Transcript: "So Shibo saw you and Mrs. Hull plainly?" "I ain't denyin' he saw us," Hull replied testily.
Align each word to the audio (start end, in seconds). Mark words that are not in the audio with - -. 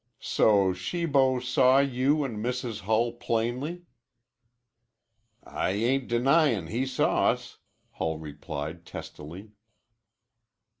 "So 0.19 0.73
Shibo 0.73 1.37
saw 1.39 1.77
you 1.77 2.23
and 2.23 2.43
Mrs. 2.43 2.79
Hull 2.79 3.11
plainly?" 3.11 3.83
"I 5.43 5.73
ain't 5.73 6.07
denyin' 6.07 6.71
he 6.71 6.87
saw 6.87 7.29
us," 7.29 7.59
Hull 7.91 8.17
replied 8.17 8.83
testily. 8.87 9.51